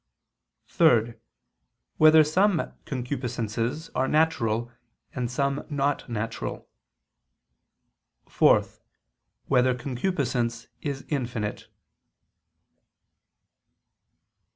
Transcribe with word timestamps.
(3) 0.65 1.13
Whether 1.97 2.23
some 2.23 2.73
concupiscences 2.85 3.91
are 3.93 4.07
natural, 4.07 4.71
and 5.13 5.29
some 5.29 5.63
not 5.69 6.09
natural? 6.09 6.67
(4) 8.27 8.65
Whether 9.45 9.75
concupiscence 9.75 10.69
is 10.81 11.05
infinite? 11.09 11.67